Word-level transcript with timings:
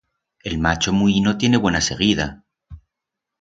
El 0.43 0.57
macho 0.57 0.93
muino 0.93 1.37
tiene 1.37 1.57
buena 1.57 1.79
seguida. 1.79 2.43